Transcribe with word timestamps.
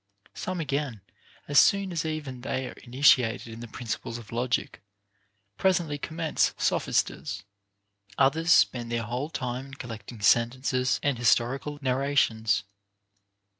Some 0.33 0.59
again, 0.59 1.01
as 1.47 1.59
soon 1.59 1.91
as 1.91 2.03
ever 2.05 2.31
they 2.31 2.67
are 2.67 2.71
initiated 2.71 3.53
in 3.53 3.59
the 3.59 3.67
principles 3.67 4.17
of 4.17 4.31
logic, 4.31 4.81
presently 5.59 5.99
commence 5.99 6.55
sophisters. 6.57 7.43
Others 8.17 8.51
spend 8.51 8.91
their 8.91 9.03
whole 9.03 9.29
time 9.29 9.67
in 9.67 9.73
collecting 9.75 10.19
sentences 10.21 10.99
and 11.03 11.19
historical 11.19 11.77
narrations. 11.83 12.63